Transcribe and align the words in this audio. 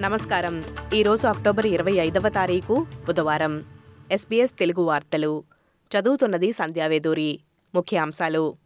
నమస్కారం. 0.00 0.62
ఈరోజు 0.94 1.26
అక్టోబర్ 1.26 1.66
ఇరవై 1.66 1.92
ఐదవ 1.92 2.28
తారీఖు 2.28 2.86
బుధవారం. 3.06 3.64
ఎస్బీఎస్ 4.10 4.52
తెలుగు 4.58 4.82
వార్తలు. 4.82 5.44
చదువుతున్నది 5.90 6.52
సంధ్యావేదూరి 6.52 7.40
ముఖ్యాంశాలు. 7.74 8.56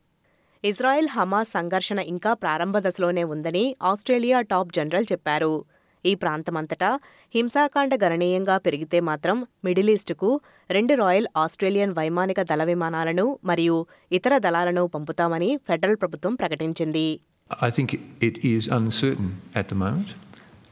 ఇజ్రాయెల్ 0.64 1.08
హమాస్ 1.08 1.50
సంఘర్షణ 1.50 1.98
ఇంకా 1.98 2.34
ప్రారంభ 2.34 2.78
దశలోనే 2.78 3.24
ఉందని 3.24 3.76
ఆస్ట్రేలియా 3.82 4.40
టాప్ 4.40 4.72
జనరల్ 4.74 5.06
చెప్పారు. 5.12 5.64
ఈ 6.06 6.14
ప్రాంతమంతటా 6.14 6.98
హింసాకాండ 7.34 8.04
గణనీయంగా 8.04 8.58
పెరిగితే 8.58 9.00
మాత్రం 9.00 9.46
మిడిల్ 9.64 9.90
ఈస్టుకు 9.90 10.40
రెండు 10.70 10.94
రాయల్ 10.94 11.26
ఆస్ట్రేలియన్ 11.36 11.92
వైమానిక 11.92 12.42
దళ 12.42 12.64
విమానాలను 12.64 13.38
మరియు 13.44 13.86
ఇతర 14.12 14.38
దళాలను 14.38 14.86
పంపుతామని 14.86 15.56
ఫెడరల్ 15.56 15.96
ప్రభుత్వం 15.96 16.34
ప్రకటించింది. 16.34 17.20
I 17.64 17.70
think 17.70 17.96
it 18.22 18.34
is 18.44 18.62
uncertain 18.62 19.28
at 19.56 19.66
the 19.72 19.80
moment. 19.82 20.27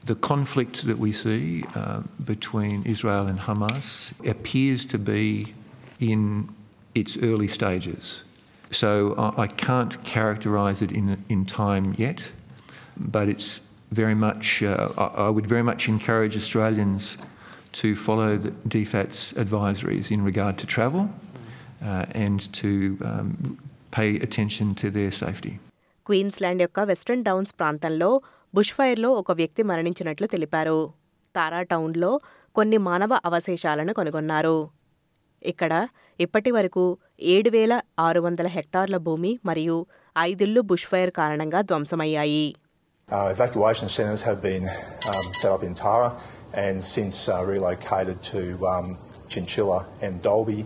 The 0.06 0.16
conflict 0.16 0.86
that 0.88 0.98
we 0.98 1.12
see 1.12 1.64
uh, 1.76 2.02
between 2.26 2.84
Israel 2.84 3.28
and 3.28 3.40
Hamas 3.40 3.88
appears 4.28 4.84
to 4.86 4.98
be 4.98 5.54
in 6.00 6.50
its 6.96 7.22
early 7.22 7.48
stages. 7.48 8.24
So 8.72 9.14
I, 9.18 9.44
I 9.44 9.48
can't 9.48 10.02
characterise 10.04 10.82
it 10.82 10.92
in, 10.92 11.24
in 11.30 11.46
time 11.46 11.94
yet, 11.98 12.32
but 12.98 13.30
it's 13.30 13.62
very 13.92 14.16
much, 14.16 14.64
uh, 14.64 14.90
I, 14.98 15.06
I 15.28 15.30
would 15.30 15.46
very 15.46 15.64
much 15.64 15.88
encourage 15.88 16.36
Australians 16.36 17.18
to 17.74 17.96
follow 17.96 18.38
the 18.38 18.52
DFAT's 18.68 19.34
advisories 19.34 20.12
in 20.12 20.24
regard 20.24 20.58
to 20.60 20.66
travel 20.66 21.10
uh, 21.84 22.06
and 22.12 22.52
to 22.54 22.98
um, 23.04 23.58
pay 23.92 24.16
attention 24.20 24.76
to 24.76 24.90
their 24.90 25.12
safety. 25.12 25.60
Queensland 26.10 26.62
యొక్క 26.64 26.80
western 26.90 27.24
downs 27.28 27.54
ప్రాంతంలో 27.60 28.12
బుష్ఫైర్లో 28.57 29.09
ఒక 29.21 29.33
వ్యక్తి 29.33 29.63
మరణించినట్లు 29.71 30.27
తెలిపారు. 30.35 30.79
తారా 31.37 31.63
టౌన్లో 31.71 32.11
కొన్ని 32.59 32.79
మానవ 32.89 33.13
అవశేషాలను 33.29 33.93
కనుగొన్నారు. 33.99 34.59
ఇక్కడ 35.53 35.73
ఇప్పటి 36.21 36.51
వరకు 36.57 36.85
ఏడు 37.33 37.51
వేల 37.57 37.75
ఆరు 38.05 38.21
వందల 38.27 38.47
హెక్టార్ల 38.57 38.97
భూమి 39.09 39.33
మరియు 39.45 39.77
ఐదిళ్ళు 40.19 40.61
బుష్ఫైర్ 40.71 41.13
కారణంగా 41.21 41.61
ధ్వంసమయ్యాయి. 41.71 42.47
Uh, 43.09 43.29
evacuation 43.35 43.89
centres 43.97 44.23
have 44.29 44.39
been 44.47 44.65
um, 45.11 45.27
set 45.41 45.51
up 45.57 45.65
in 45.67 45.75
Tara 45.81 46.09
and 46.63 46.77
since 46.95 47.17
uh, 47.35 47.37
relocated 47.51 48.19
to 48.31 48.41
um, 48.71 48.87
Chinchilla 49.33 49.77
and 50.05 50.15
Dolby. 50.27 50.61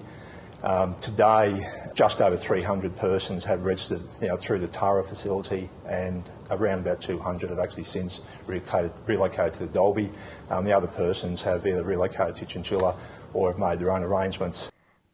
Um, 0.63 0.95
today, 0.97 1.67
just 1.95 2.21
over 2.21 2.37
300 2.37 2.95
persons 2.95 3.45
have 3.45 3.65
registered 3.65 4.03
you 4.21 4.29
know, 4.29 4.37
through 4.37 4.59
the 4.59 4.69
Tara 4.69 5.03
facility, 5.03 5.71
and 5.87 6.23
around 6.51 6.81
about 6.81 7.01
200 7.01 7.49
have 7.49 7.59
actually 7.59 7.85
since 7.87 8.21
relocated, 8.47 8.93
relocated 9.07 9.55
to 9.55 9.67
the 9.67 9.73
Dolby. 9.73 10.11
Um, 10.51 10.65
the 10.65 10.73
other 10.73 10.87
persons 10.89 11.43
have 11.43 11.67
either 11.67 11.83
relocated 11.85 12.35
to 12.37 12.45
Chinchilla 12.45 12.95
or 13.33 13.53
have 13.53 13.59
made 13.59 13.79
their 13.79 13.91
own 13.91 14.03
arrangements. 14.03 14.59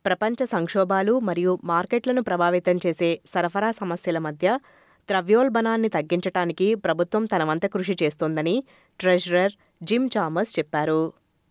ప్రపంచ 0.05 0.45
సంక్షోభాలు 0.47 1.13
మరియు 1.29 1.53
మార్కెట్లను 1.71 2.23
ప్రభావితం 2.23 2.77
చేసే 2.85 3.09
సరఫరా 3.33 3.71
సమస్యల 3.79 4.19
మధ్య 4.27 4.49
ద్రవ్యోల్బణాన్ని 5.09 5.89
తగ్గించటానికి 5.97 6.69
ప్రభుత్వం 6.85 7.25
తన 7.25 7.43
వంత 7.51 7.67
కృషి 7.75 7.95
చేస్తోందని 8.03 8.55
ట్రెజరర్ 9.01 9.55
జిమ్ 9.83 10.07
చామస్ 10.17 10.53
చెప్పారు 10.59 11.01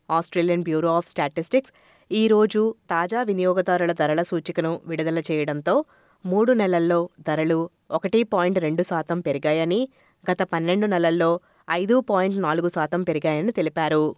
ఆస్ట్రేలియన్ 0.10 0.66
బ్యూరో 0.68 0.92
ఆఫ్ 1.00 1.10
స్టాటిస్టిక్స్ 1.14 1.74
ఈ 2.12 2.28
రోజు 2.28 2.76
తాజా 2.90 3.24
వినియోగదారుల 3.24 3.92
ధరల 3.92 4.22
సూచికను 4.22 4.82
విడుదల 4.86 5.20
చేయడంతో 5.20 5.86
మూడు 6.26 6.54
నెలల్లో 6.54 7.10
ధరలు 7.28 7.70
ఒకటి 7.92 8.24
పాయింట్ 8.24 8.60
రెండు 8.60 8.84
శాతం 8.84 9.20
పెరిగాయని 9.20 9.90
గత 10.32 10.42
పన్నెండు 10.42 10.88
నెలల్లో 10.88 11.40
ఐదు 11.72 12.00
పాయింట్ 12.00 12.38
నాలుగు 12.42 12.68
శాతం 12.68 13.04
పెరిగాయని 13.04 13.52
తెలిపారు. 13.52 14.16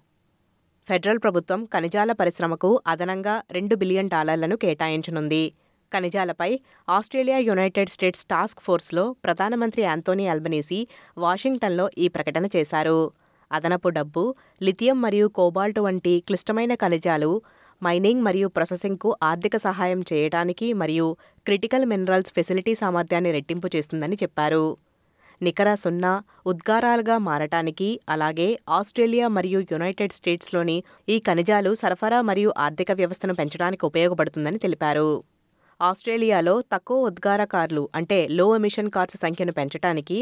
ఫెడరల్ 0.89 1.17
ప్రభుత్వం 1.17 1.65
ఖనిజాల 1.65 2.11
పరిశ్రమకు 2.11 2.81
అదనంగా 2.87 3.43
రెండు 3.51 3.75
బిలియన్ 3.75 4.09
డాలర్లను 4.09 4.55
కేటాయించనుంది. 4.55 5.53
ఖనిజాలపై 5.93 6.59
ఆస్ట్రేలియా 6.89 7.37
యునైటెడ్ 7.37 7.89
స్టేట్స్ 7.89 8.25
టాస్క్ 8.25 8.61
ఫోర్స్లో 8.61 9.15
ప్రధానమంత్రి 9.23 9.83
యాంతోనీ 9.83 10.27
అల్బనీసీ 10.27 10.87
వాషింగ్టన్లో 11.17 11.89
ఈ 11.97 12.07
ప్రకటన 12.07 12.45
చేశారు. 12.55 13.11
అదనపు 13.51 13.89
డబ్బు 13.89 14.35
లిథియం 14.61 15.01
మరియు 15.01 15.27
కోబాల్ట్ 15.27 15.79
వంటి 15.79 16.23
క్లిష్టమైన 16.27 16.73
ఖనిజాలు 16.73 17.41
మైనింగ్ 17.81 18.23
మరియు 18.23 18.47
ప్రాసెసింగ్కు 18.47 19.17
ఆర్థిక 19.23 19.55
సహాయం 19.57 20.03
చేయడానికి 20.11 20.73
మరియు 20.73 21.07
క్రిటికల్ 21.45 21.85
మినరల్స్ 21.85 22.33
ఫెసిలిటీ 22.33 22.75
సామర్థ్యాన్ని 22.75 23.31
రెట్టింపు 23.31 23.67
చేస్తుందని 23.75 24.17
చెప్పారు. 24.23 24.77
నికర 25.41 25.69
సున్నా 25.75 26.11
ఉద్గారాలుగా 26.45 27.17
మారటానికి 27.17 27.89
అలాగే 28.09 28.47
ఆస్ట్రేలియా 28.69 29.27
మరియు 29.27 29.59
యునైటెడ్ 29.71 30.13
స్టేట్స్లోని 30.13 30.77
ఈ 31.09 31.17
ఖనిజాలు 31.19 31.73
సరఫరా 31.73 32.21
మరియు 32.21 32.51
ఆర్థిక 32.57 32.91
వ్యవస్థను 32.91 33.33
పెంచడానికి 33.33 33.85
ఉపయోగపడుతుందని 33.85 34.57
తెలిపారు. 34.57 35.09
ఆస్ట్రేలియాలో 35.79 36.61
తక్కువ 36.73 37.07
ఉద్గార 37.07 37.41
కార్లు 37.45 37.89
అంటే 37.95 38.27
లో 38.31 38.55
ఎమిషన్ 38.55 38.89
కార్స్ 38.89 39.17
సంఖ్యను 39.21 39.51
పెంచడానికి 39.51 40.17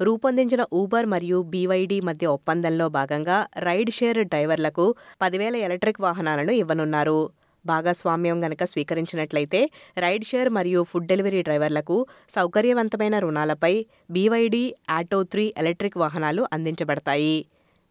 రూపొందించిన 0.00 0.62
ఊబర్ 0.72 1.06
మరియు 1.06 1.42
బీవైడీ 1.42 2.00
మధ్య 2.00 2.26
ఒప్పందంలో 2.26 2.88
భాగంగా 2.88 3.46
రైడ్ 3.58 3.90
షేర్ 3.90 4.20
డ్రైవర్లకు 4.24 4.86
పదివేల 5.22 5.56
ఎలక్ట్రిక్ 5.56 6.00
వాహనాలను 6.00 6.52
ఇవ్వనున్నారు. 6.52 7.20
భాగస్వామ్యం 7.64 8.44
గనక 8.44 8.64
స్వీకరించినట్లయితే 8.64 9.70
రైడ్ 9.98 10.24
షేర్ 10.24 10.48
మరియు 10.48 10.82
ఫుడ్ 10.82 11.06
డెలివరీ 11.06 11.42
డ్రైవర్లకు 11.42 12.06
సౌకర్యవంతమైన 12.36 13.18
రుణాలపై 13.18 13.74
బీవైడీ 14.10 14.64
ఆటో 14.90 15.22
త్రీ 15.22 15.54
ఎలక్ట్రిక్ 15.56 15.96
వాహనాలు 15.96 16.44
అందించబడతాయి. 16.52 17.36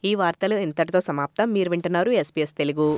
ఈ 0.03 0.15
వార్తలు 0.15 0.55
ఇంతటితో 0.55 0.99
సమాప్తం. 0.99 1.53
మీరు 1.53 1.69
వింటున్నారు 1.69 2.11
ఎస్పీఎస్ 2.11 2.57
తెలుగు. 2.57 2.89